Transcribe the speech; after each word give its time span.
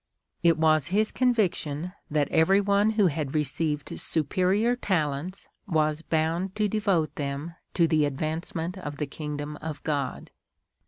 It 0.41 0.57
was 0.57 0.87
his 0.87 1.11
conviction 1.11 1.93
that 2.09 2.27
every 2.29 2.59
one 2.59 2.89
who 2.97 3.05
had 3.05 3.35
received 3.35 3.99
superior 3.99 4.75
talents 4.75 5.47
was 5.67 6.01
bound 6.01 6.55
to 6.55 6.67
devote 6.67 7.13
them 7.17 7.53
to 7.75 7.87
the 7.87 8.05
advancement 8.05 8.79
of 8.79 8.97
the 8.97 9.05
kingdom 9.05 9.57
of 9.57 9.83
God." 9.83 10.31